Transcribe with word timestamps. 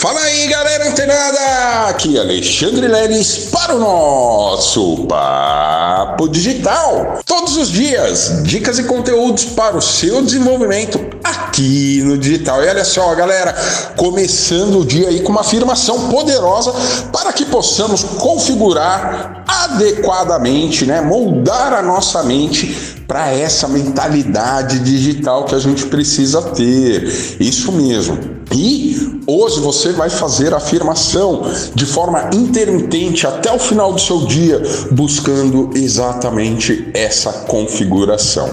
Fala 0.00 0.22
aí, 0.22 0.29
galera 0.48 0.88
antenada! 0.88 1.88
Aqui 1.88 2.18
Alexandre 2.18 2.86
Leles 2.86 3.48
para 3.50 3.74
o 3.74 3.78
nosso 3.78 5.06
Papo 5.06 6.28
Digital. 6.28 7.20
Todos 7.26 7.56
os 7.56 7.68
dias, 7.68 8.42
dicas 8.44 8.78
e 8.78 8.84
conteúdos 8.84 9.44
para 9.44 9.76
o 9.76 9.82
seu 9.82 10.22
desenvolvimento 10.22 11.00
aqui 11.22 12.02
no 12.04 12.16
digital. 12.16 12.62
E 12.62 12.68
olha 12.68 12.84
só, 12.84 13.14
galera, 13.14 13.54
começando 13.96 14.80
o 14.80 14.84
dia 14.84 15.08
aí 15.08 15.20
com 15.20 15.32
uma 15.32 15.40
afirmação 15.40 16.08
poderosa 16.08 16.72
para 17.12 17.32
que 17.32 17.44
possamos 17.44 18.02
configurar 18.02 19.44
adequadamente, 19.46 20.86
né, 20.86 21.00
moldar 21.00 21.72
a 21.72 21.82
nossa 21.82 22.22
mente 22.22 22.96
para 23.06 23.32
essa 23.32 23.66
mentalidade 23.66 24.78
digital 24.78 25.44
que 25.44 25.54
a 25.54 25.58
gente 25.58 25.86
precisa 25.86 26.40
ter. 26.40 27.36
Isso 27.40 27.72
mesmo. 27.72 28.16
E 28.52 29.20
hoje 29.26 29.58
você 29.60 29.92
vai 29.92 30.08
fazer 30.08 30.29
a 30.54 30.56
afirmação 30.56 31.42
de 31.74 31.84
forma 31.84 32.30
intermitente 32.32 33.26
até 33.26 33.52
o 33.52 33.58
final 33.58 33.92
do 33.92 34.00
seu 34.00 34.26
dia, 34.26 34.62
buscando 34.90 35.70
exatamente 35.74 36.88
essa 36.94 37.32
configuração. 37.48 38.48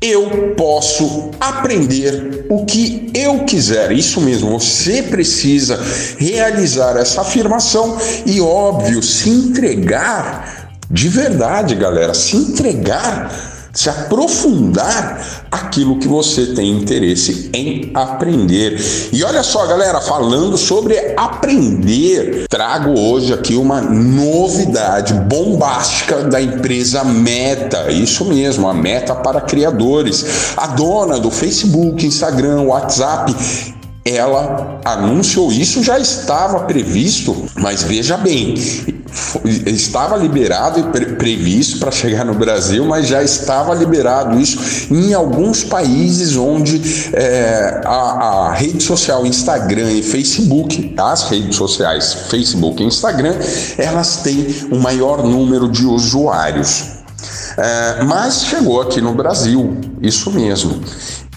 Eu 0.00 0.54
posso 0.56 1.30
aprender 1.40 2.46
o 2.50 2.64
que 2.66 3.10
eu 3.14 3.44
quiser. 3.44 3.92
Isso 3.92 4.20
mesmo, 4.20 4.50
você 4.50 5.02
precisa 5.02 5.80
realizar 6.18 6.96
essa 6.96 7.22
afirmação 7.22 7.96
e, 8.26 8.40
óbvio, 8.40 9.02
se 9.02 9.30
entregar 9.30 10.66
de 10.90 11.08
verdade, 11.08 11.74
galera, 11.74 12.14
se 12.14 12.36
entregar 12.36 13.55
se 13.76 13.90
aprofundar 13.90 15.44
aquilo 15.50 15.98
que 15.98 16.08
você 16.08 16.46
tem 16.46 16.70
interesse 16.70 17.50
em 17.52 17.90
aprender. 17.94 18.80
E 19.12 19.22
olha 19.22 19.42
só, 19.42 19.66
galera, 19.66 20.00
falando 20.00 20.56
sobre 20.56 21.14
aprender, 21.16 22.46
trago 22.48 22.98
hoje 22.98 23.34
aqui 23.34 23.54
uma 23.54 23.82
novidade 23.82 25.12
bombástica 25.12 26.24
da 26.24 26.40
empresa 26.40 27.04
Meta. 27.04 27.92
Isso 27.92 28.24
mesmo, 28.24 28.66
a 28.66 28.72
Meta 28.72 29.14
para 29.14 29.42
criadores. 29.42 30.54
A 30.56 30.68
dona 30.68 31.20
do 31.20 31.30
Facebook, 31.30 32.04
Instagram, 32.04 32.62
WhatsApp 32.62 33.34
ela 34.06 34.80
anunciou 34.84 35.50
isso 35.50 35.82
já 35.82 35.98
estava 35.98 36.60
previsto, 36.60 37.46
mas 37.56 37.82
veja 37.82 38.16
bem, 38.16 38.54
estava 39.66 40.16
liberado 40.16 40.80
e 40.80 40.82
pre 40.84 41.06
previsto 41.16 41.78
para 41.78 41.90
chegar 41.90 42.24
no 42.24 42.34
Brasil, 42.34 42.84
mas 42.84 43.06
já 43.06 43.22
estava 43.22 43.74
liberado 43.74 44.38
isso 44.38 44.92
em 44.92 45.14
alguns 45.14 45.64
países 45.64 46.36
onde 46.36 47.10
é, 47.14 47.80
a, 47.84 47.90
a, 47.90 48.52
rede 48.52 48.82
social 48.82 49.26
Instagram 49.26 49.92
e 49.92 50.02
Facebook, 50.02 50.94
as 50.96 51.24
redes 51.30 51.56
sociais 51.56 52.12
Facebook 52.30 52.82
e 52.82 52.86
Instagram, 52.86 53.34
elas 53.78 54.18
têm 54.18 54.46
o 54.70 54.76
um 54.76 54.80
maior 54.80 55.22
número 55.22 55.68
de 55.68 55.84
usuários. 55.84 56.96
É, 57.56 58.04
mas 58.04 58.44
chegou 58.44 58.80
aqui 58.82 59.00
no 59.00 59.14
Brasil, 59.14 59.78
isso 60.02 60.30
mesmo. 60.30 60.80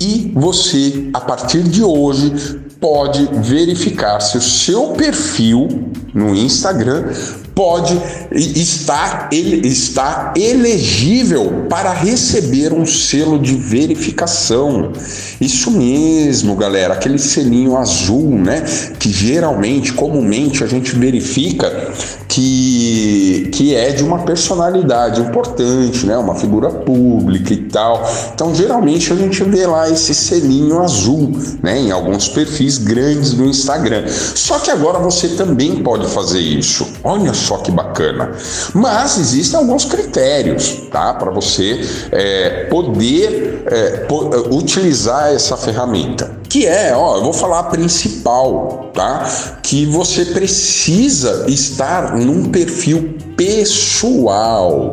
E 0.00 0.32
você, 0.34 1.10
a 1.12 1.20
partir 1.20 1.62
de 1.62 1.82
hoje, 1.82 2.32
pode 2.80 3.28
verificar 3.42 4.20
se 4.20 4.38
o 4.38 4.40
seu 4.40 4.90
perfil 4.90 5.90
no 6.14 6.34
Instagram 6.34 7.12
pode 7.58 8.00
estar, 8.30 9.30
ele, 9.32 9.66
está 9.66 10.32
elegível 10.36 11.66
para 11.68 11.92
receber 11.92 12.72
um 12.72 12.86
selo 12.86 13.36
de 13.36 13.56
verificação. 13.56 14.92
Isso 15.40 15.72
mesmo, 15.72 16.54
galera, 16.54 16.94
aquele 16.94 17.18
selinho 17.18 17.76
azul, 17.76 18.30
né? 18.30 18.62
Que 18.96 19.10
geralmente, 19.10 19.92
comumente, 19.92 20.62
a 20.62 20.68
gente 20.68 20.94
verifica 20.94 21.92
que, 22.28 23.48
que 23.52 23.74
é 23.74 23.90
de 23.90 24.04
uma 24.04 24.18
personalidade 24.18 25.20
importante, 25.22 26.04
né? 26.06 26.16
Uma 26.18 26.34
figura 26.34 26.68
pública 26.68 27.54
e 27.54 27.64
tal. 27.64 28.06
Então, 28.34 28.54
geralmente 28.54 29.12
a 29.12 29.16
gente 29.16 29.42
vê 29.44 29.66
lá 29.66 29.88
esse 29.88 30.14
selinho 30.14 30.80
azul, 30.80 31.32
né? 31.62 31.78
Em 31.78 31.90
alguns 31.90 32.28
perfis 32.28 32.76
grandes 32.76 33.32
no 33.32 33.46
Instagram. 33.46 34.04
Só 34.08 34.58
que 34.58 34.70
agora 34.70 34.98
você 34.98 35.28
também 35.28 35.82
pode 35.82 36.06
fazer 36.08 36.40
isso. 36.40 36.86
Olha 37.02 37.32
só 37.32 37.56
que 37.58 37.70
bacana. 37.70 38.32
Mas 38.74 39.18
existem 39.18 39.58
alguns 39.58 39.86
critérios, 39.86 40.82
tá? 40.90 41.14
Para 41.14 41.30
você 41.30 41.80
é, 42.12 42.64
poder 42.64 43.62
é, 43.66 43.90
po 44.06 44.28
utilizar 44.50 45.32
essa 45.32 45.56
ferramenta. 45.56 46.36
Que 46.48 46.66
é, 46.66 46.96
ó, 46.96 47.18
eu 47.18 47.24
vou 47.24 47.32
falar 47.32 47.58
a 47.58 47.64
principal, 47.64 48.90
tá? 48.94 49.28
Que 49.62 49.84
você 49.84 50.24
precisa 50.24 51.44
estar 51.46 52.17
num 52.18 52.44
perfil 52.44 53.16
pessoal. 53.38 54.92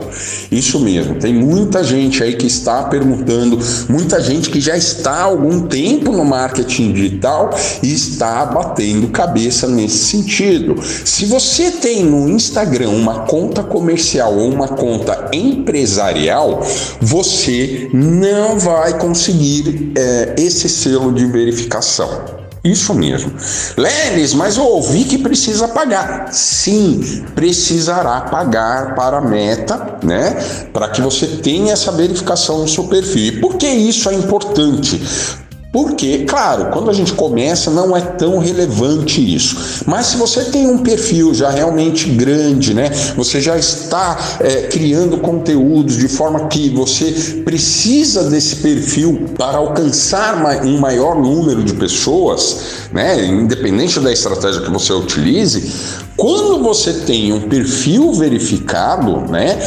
Isso 0.51 0.79
mesmo, 0.79 1.15
tem 1.15 1.33
muita 1.33 1.83
gente 1.83 2.23
aí 2.23 2.35
que 2.35 2.45
está 2.45 2.83
perguntando, 2.83 3.57
muita 3.89 4.21
gente 4.21 4.51
que 4.51 4.61
já 4.61 4.77
está 4.77 5.11
há 5.11 5.23
algum 5.23 5.61
tempo 5.61 6.11
no 6.11 6.23
marketing 6.23 6.93
digital 6.93 7.49
e 7.81 7.91
está 7.91 8.45
batendo 8.45 9.07
cabeça 9.07 9.67
nesse 9.67 9.97
sentido. 9.97 10.75
Se 10.81 11.25
você 11.25 11.71
tem 11.71 12.03
no 12.03 12.29
Instagram 12.29 12.89
uma 12.89 13.21
conta 13.21 13.63
comercial 13.63 14.37
ou 14.37 14.51
uma 14.51 14.67
conta 14.67 15.31
empresarial, 15.33 16.61
você 17.01 17.89
não 17.91 18.59
vai 18.59 18.97
conseguir 18.99 19.91
é, 19.97 20.35
esse 20.37 20.69
selo 20.69 21.11
de 21.11 21.25
verificação. 21.25 22.44
Isso 22.65 22.95
mesmo. 22.95 23.31
Lenes, 23.77 24.33
mas 24.33 24.57
eu 24.57 24.65
ouvi 24.65 25.03
que 25.03 25.19
precisa 25.19 25.67
pagar. 25.67 26.33
Sim, 26.33 27.23
precisará 27.35 28.21
pagar 28.21 28.95
para 28.95 29.19
a 29.19 29.21
meta, 29.21 29.99
né? 30.03 30.31
Para 30.73 30.89
que 30.89 30.99
você 30.99 31.27
tenha 31.27 31.73
essa 31.73 31.91
verificação 31.91 32.57
no 32.57 32.67
seu 32.67 32.85
perfil. 32.85 33.21
E 33.21 33.39
por 33.39 33.55
que 33.57 33.67
isso 33.67 34.09
é 34.09 34.15
importante? 34.15 34.99
Porque, 35.75 36.19
claro, 36.19 36.67
quando 36.71 36.89
a 36.89 36.93
gente 36.93 37.11
começa 37.11 37.69
não 37.69 37.97
é 37.97 37.99
tão 37.99 38.37
relevante 38.37 39.19
isso. 39.35 39.83
Mas 39.85 40.05
se 40.05 40.15
você 40.15 40.45
tem 40.45 40.69
um 40.69 40.77
perfil 40.77 41.33
já 41.33 41.49
realmente 41.49 42.09
grande, 42.11 42.73
né? 42.73 42.89
Você 43.17 43.41
já 43.41 43.57
está 43.57 44.37
é, 44.39 44.67
criando 44.67 45.17
conteúdos 45.17 45.97
de 45.97 46.07
forma 46.07 46.47
que 46.47 46.69
você 46.69 47.41
precisa 47.43 48.29
desse 48.29 48.55
perfil 48.55 49.25
para 49.37 49.57
alcançar 49.57 50.41
um 50.63 50.79
maior 50.79 51.21
número 51.21 51.61
de 51.61 51.73
pessoas, 51.73 52.87
né? 52.93 53.25
Independente 53.25 53.99
da 53.99 54.13
estratégia 54.13 54.61
que 54.61 54.71
você 54.71 54.93
utilize, 54.93 55.73
quando 56.17 56.63
você 56.63 56.93
tem 56.93 57.33
um 57.33 57.41
perfil 57.49 58.13
verificado, 58.13 59.21
né, 59.29 59.59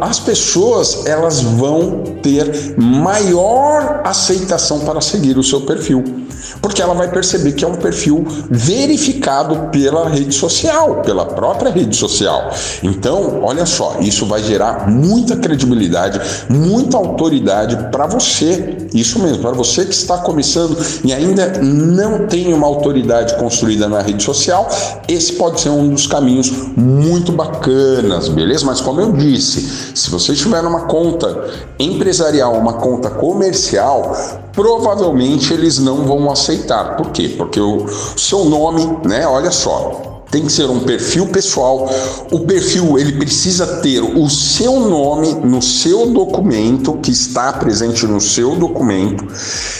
as 0.00 0.18
pessoas 0.18 1.06
elas 1.06 1.40
vão 1.40 2.02
ter 2.22 2.74
maior 2.76 4.00
aceitação 4.04 4.80
para 4.80 5.00
seguir 5.00 5.38
o 5.38 5.42
seu 5.42 5.60
perfil, 5.60 6.02
porque 6.60 6.82
ela 6.82 6.94
vai 6.94 7.08
perceber 7.10 7.52
que 7.52 7.64
é 7.64 7.68
um 7.68 7.76
perfil 7.76 8.24
verificado 8.50 9.68
pela 9.70 10.08
rede 10.08 10.34
social, 10.34 11.02
pela 11.02 11.26
própria 11.26 11.70
rede 11.70 11.96
social. 11.96 12.50
Então, 12.82 13.40
olha 13.42 13.66
só, 13.66 13.96
isso 14.00 14.26
vai 14.26 14.42
gerar 14.42 14.90
muita 14.90 15.36
credibilidade, 15.36 16.20
muita 16.48 16.96
autoridade 16.96 17.76
para 17.90 18.06
você. 18.06 18.78
Isso 18.94 19.18
mesmo, 19.18 19.38
para 19.38 19.52
você 19.52 19.84
que 19.84 19.94
está 19.94 20.18
começando 20.18 20.76
e 21.04 21.12
ainda 21.12 21.58
não 21.62 22.26
tem 22.26 22.52
uma 22.52 22.66
autoridade 22.66 23.36
construída 23.36 23.88
na 23.88 24.00
rede 24.00 24.22
social, 24.22 24.68
esse 25.08 25.32
pode 25.34 25.60
ser 25.60 25.70
um 25.70 25.83
um 25.84 25.94
dos 25.94 26.06
caminhos 26.06 26.50
muito 26.76 27.32
bacanas, 27.32 28.28
beleza? 28.28 28.64
Mas 28.64 28.80
como 28.80 29.00
eu 29.00 29.12
disse, 29.12 29.92
se 29.94 30.10
você 30.10 30.32
estiver 30.32 30.62
numa 30.62 30.82
conta 30.82 31.50
empresarial, 31.78 32.54
uma 32.54 32.74
conta 32.74 33.10
comercial, 33.10 34.16
provavelmente 34.52 35.52
eles 35.52 35.78
não 35.78 36.04
vão 36.04 36.30
aceitar. 36.30 36.96
Por 36.96 37.10
quê? 37.10 37.34
Porque 37.36 37.60
o 37.60 37.86
seu 38.16 38.44
nome, 38.44 38.98
né? 39.04 39.26
Olha 39.26 39.50
só, 39.50 40.24
tem 40.30 40.46
que 40.46 40.52
ser 40.52 40.68
um 40.68 40.80
perfil 40.80 41.28
pessoal. 41.28 41.88
O 42.32 42.40
perfil 42.40 42.98
ele 42.98 43.12
precisa 43.12 43.78
ter 43.78 44.00
o 44.00 44.28
seu 44.28 44.80
nome 44.80 45.32
no 45.34 45.62
seu 45.62 46.10
documento 46.10 46.94
que 46.94 47.12
está 47.12 47.52
presente 47.52 48.04
no 48.06 48.20
seu 48.20 48.56
documento. 48.56 49.24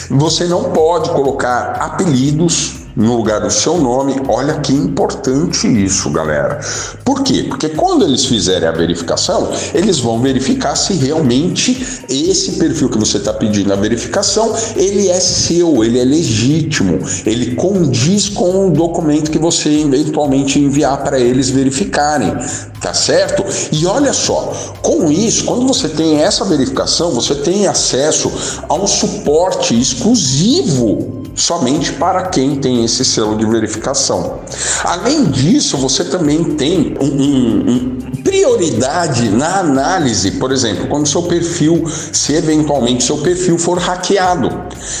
Você 0.09 0.45
não 0.45 0.71
pode 0.71 1.09
colocar 1.09 1.77
apelidos 1.81 2.84
no 2.95 3.15
lugar 3.17 3.41
do 3.41 3.51
seu 3.51 3.77
nome. 3.77 4.15
Olha 4.27 4.55
que 4.59 4.73
importante 4.73 5.67
isso, 5.67 6.09
galera. 6.09 6.59
Por 7.03 7.23
quê? 7.23 7.45
Porque 7.49 7.69
quando 7.69 8.05
eles 8.05 8.25
fizerem 8.25 8.67
a 8.67 8.71
verificação, 8.71 9.51
eles 9.73 9.99
vão 9.99 10.19
verificar 10.19 10.75
se 10.75 10.93
realmente 10.93 12.03
esse 12.09 12.53
perfil 12.53 12.89
que 12.89 12.97
você 12.97 13.17
está 13.17 13.33
pedindo 13.33 13.73
a 13.73 13.75
verificação, 13.75 14.53
ele 14.75 15.09
é 15.09 15.19
seu, 15.19 15.83
ele 15.83 15.99
é 15.99 16.05
legítimo, 16.05 16.99
ele 17.25 17.55
condiz 17.55 18.29
com 18.29 18.67
o 18.67 18.71
documento 18.71 19.31
que 19.31 19.39
você 19.39 19.81
eventualmente 19.81 20.59
enviar 20.59 21.03
para 21.03 21.19
eles 21.19 21.49
verificarem, 21.49 22.33
tá 22.79 22.93
certo? 22.93 23.43
E 23.71 23.85
olha 23.85 24.13
só, 24.13 24.53
com 24.81 25.11
isso, 25.11 25.45
quando 25.45 25.67
você 25.67 25.89
tem 25.89 26.21
essa 26.21 26.45
verificação, 26.45 27.11
você 27.11 27.35
tem 27.35 27.67
acesso 27.67 28.31
a 28.67 28.73
um 28.73 28.87
suporte 28.87 29.79
exclusivo 29.79 31.24
somente 31.35 31.93
para 31.93 32.27
quem 32.27 32.55
tem 32.55 32.83
esse 32.83 33.03
selo 33.03 33.37
de 33.37 33.45
verificação. 33.45 34.39
Além 34.83 35.25
disso, 35.25 35.77
você 35.77 36.03
também 36.05 36.43
tem 36.55 36.95
um, 36.99 37.05
um, 37.05 37.69
um 37.69 37.99
prioridade 38.23 39.29
na 39.29 39.59
análise, 39.59 40.31
por 40.31 40.51
exemplo, 40.51 40.87
quando 40.87 41.07
seu 41.07 41.23
perfil, 41.23 41.83
se 42.11 42.33
eventualmente 42.33 43.03
seu 43.03 43.17
perfil 43.19 43.57
for 43.57 43.77
hackeado. 43.77 44.49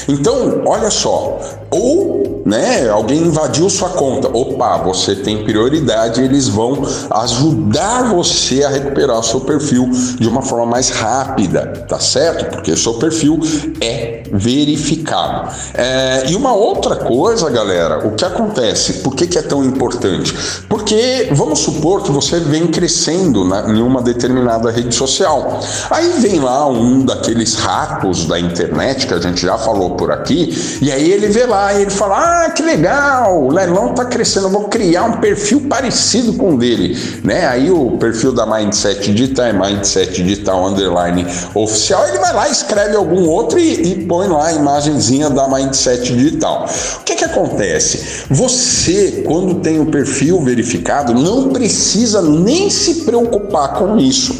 Então, 0.07 0.61
olha 0.65 0.91
só, 0.91 1.39
ou 1.71 2.43
né, 2.45 2.87
alguém 2.87 3.23
invadiu 3.23 3.67
sua 3.69 3.89
conta, 3.89 4.27
opa, 4.27 4.77
você 4.77 5.15
tem 5.15 5.43
prioridade, 5.43 6.21
eles 6.21 6.47
vão 6.47 6.83
ajudar 7.09 8.03
você 8.13 8.63
a 8.63 8.69
recuperar 8.69 9.23
seu 9.23 9.41
perfil 9.41 9.89
de 10.19 10.27
uma 10.27 10.43
forma 10.43 10.67
mais 10.67 10.91
rápida, 10.91 11.85
tá 11.89 11.99
certo? 11.99 12.45
Porque 12.51 12.77
seu 12.77 12.93
perfil 12.93 13.39
é 13.81 14.23
verificado. 14.31 15.51
É, 15.73 16.24
e 16.29 16.35
uma 16.35 16.53
outra 16.53 16.95
coisa, 16.95 17.49
galera, 17.49 18.07
o 18.07 18.11
que 18.11 18.25
acontece? 18.25 18.93
Por 18.95 19.15
que, 19.15 19.27
que 19.27 19.37
é 19.37 19.41
tão 19.41 19.63
importante? 19.63 20.33
Porque 20.67 21.29
vamos 21.31 21.59
supor 21.59 22.03
que 22.03 22.11
você 22.11 22.39
vem 22.39 22.67
crescendo 22.67 23.45
né, 23.45 23.65
em 23.67 23.81
uma 23.81 24.01
determinada 24.01 24.71
rede 24.71 24.93
social. 24.93 25.59
Aí 25.89 26.09
vem 26.19 26.39
lá 26.39 26.67
um 26.67 27.03
daqueles 27.05 27.55
ratos 27.55 28.25
da 28.25 28.39
internet 28.39 29.07
que 29.07 29.13
a 29.13 29.19
gente 29.19 29.41
já 29.41 29.57
falou 29.57 29.91
por 29.91 30.11
aqui, 30.11 30.53
e 30.81 30.91
aí 30.91 31.11
ele 31.11 31.27
vê 31.27 31.45
lá 31.45 31.73
e 31.73 31.83
ele 31.83 31.91
fala: 31.91 32.45
Ah, 32.45 32.49
que 32.49 32.63
legal, 32.63 33.43
o 33.43 33.51
leilão 33.51 33.93
tá 33.93 34.05
crescendo, 34.05 34.47
eu 34.47 34.51
vou 34.51 34.65
criar 34.65 35.03
um 35.03 35.17
perfil 35.17 35.61
parecido 35.69 36.33
com 36.33 36.55
o 36.55 36.57
dele. 36.57 36.97
Né? 37.23 37.45
Aí 37.47 37.69
o 37.71 37.97
perfil 37.97 38.31
da 38.31 38.45
Mindset 38.45 39.11
Digital 39.11 39.45
é 39.45 39.53
Mindset 39.53 40.23
Digital 40.23 40.65
Underline 40.65 41.25
Oficial, 41.53 42.07
ele 42.07 42.19
vai 42.19 42.33
lá, 42.33 42.49
escreve 42.49 42.95
algum 42.95 43.27
outro 43.27 43.59
e, 43.59 43.91
e 43.91 44.05
põe 44.05 44.27
lá 44.27 44.47
a 44.47 44.53
imagenzinha 44.53 45.29
da 45.29 45.47
Mindset 45.47 46.14
Digital. 46.15 46.65
O 46.99 47.03
que, 47.03 47.15
que 47.15 47.25
acontece? 47.25 48.25
Você, 48.29 49.23
quando 49.25 49.55
tem 49.55 49.79
o 49.79 49.85
perfil 49.85 50.41
verificado, 50.41 51.13
não 51.13 51.49
precisa 51.49 52.21
nem 52.21 52.69
se 52.69 53.03
preocupar 53.03 53.75
com 53.75 53.97
isso. 53.97 54.33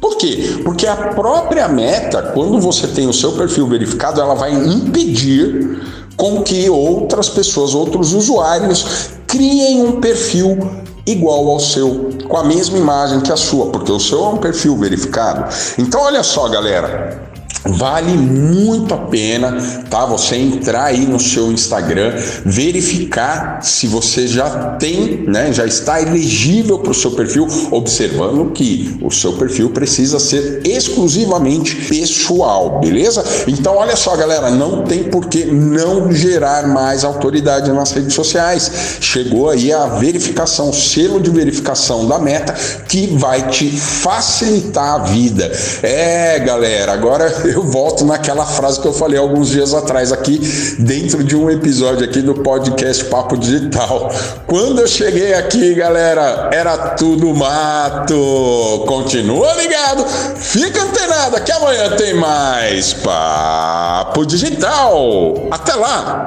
Por 0.00 0.16
quê? 0.16 0.60
Porque 0.64 0.86
a 0.86 0.96
própria 0.96 1.68
meta, 1.68 2.22
quando 2.34 2.60
você 2.60 2.86
tem 2.86 3.08
o 3.08 3.12
seu 3.12 3.32
perfil 3.32 3.66
verificado, 3.66 4.20
ela 4.20 4.34
vai 4.34 4.52
impedir 4.52 5.80
com 6.16 6.42
que 6.42 6.70
outras 6.70 7.28
pessoas, 7.28 7.74
outros 7.74 8.14
usuários, 8.14 9.10
criem 9.26 9.82
um 9.82 10.00
perfil 10.00 10.58
igual 11.06 11.48
ao 11.48 11.60
seu, 11.60 12.10
com 12.28 12.36
a 12.36 12.44
mesma 12.44 12.76
imagem 12.78 13.20
que 13.20 13.30
a 13.30 13.36
sua, 13.36 13.66
porque 13.66 13.92
o 13.92 14.00
seu 14.00 14.24
é 14.24 14.28
um 14.28 14.38
perfil 14.38 14.76
verificado. 14.76 15.54
Então, 15.78 16.00
olha 16.00 16.22
só, 16.22 16.48
galera. 16.48 17.35
Vale 17.68 18.12
muito 18.12 18.94
a 18.94 18.98
pena, 18.98 19.56
tá? 19.90 20.06
Você 20.06 20.36
entrar 20.36 20.84
aí 20.84 21.06
no 21.06 21.18
seu 21.18 21.50
Instagram, 21.50 22.14
verificar 22.44 23.60
se 23.62 23.86
você 23.86 24.26
já 24.26 24.76
tem, 24.76 25.24
né? 25.26 25.52
Já 25.52 25.66
está 25.66 26.00
elegível 26.00 26.78
para 26.78 26.92
o 26.92 26.94
seu 26.94 27.10
perfil, 27.10 27.46
observando 27.70 28.52
que 28.52 28.96
o 29.02 29.10
seu 29.10 29.32
perfil 29.34 29.70
precisa 29.70 30.18
ser 30.18 30.62
exclusivamente 30.64 31.74
pessoal, 31.88 32.80
beleza? 32.80 33.24
Então, 33.46 33.76
olha 33.76 33.96
só, 33.96 34.16
galera, 34.16 34.50
não 34.50 34.84
tem 34.84 35.04
por 35.04 35.26
que 35.26 35.44
não 35.44 36.12
gerar 36.12 36.68
mais 36.68 37.04
autoridade 37.04 37.70
nas 37.72 37.92
redes 37.92 38.14
sociais. 38.14 38.98
Chegou 39.00 39.50
aí 39.50 39.72
a 39.72 39.86
verificação, 39.86 40.72
selo 40.72 41.20
de 41.20 41.30
verificação 41.30 42.06
da 42.06 42.18
meta 42.18 42.54
que 42.88 43.06
vai 43.16 43.48
te 43.48 43.70
facilitar 43.70 44.94
a 44.94 44.98
vida. 44.98 45.50
É, 45.82 46.38
galera, 46.40 46.92
agora 46.92 47.32
eu 47.56 47.62
volto 47.62 48.04
naquela 48.04 48.44
frase 48.44 48.80
que 48.80 48.86
eu 48.86 48.92
falei 48.92 49.18
alguns 49.18 49.48
dias 49.48 49.72
atrás 49.72 50.12
aqui, 50.12 50.38
dentro 50.78 51.24
de 51.24 51.34
um 51.36 51.50
episódio 51.50 52.04
aqui 52.04 52.20
do 52.20 52.34
podcast 52.34 53.04
Papo 53.06 53.36
Digital. 53.36 54.10
Quando 54.46 54.80
eu 54.80 54.86
cheguei 54.86 55.34
aqui, 55.34 55.74
galera, 55.74 56.50
era 56.52 56.76
tudo 56.90 57.34
mato. 57.34 58.84
Continua 58.86 59.54
ligado, 59.54 60.04
fica 60.36 60.82
antenado 60.82 61.40
que 61.40 61.52
amanhã 61.52 61.90
tem 61.96 62.14
mais 62.14 62.92
Papo 62.92 64.26
Digital. 64.26 65.48
Até 65.50 65.74
lá! 65.74 66.24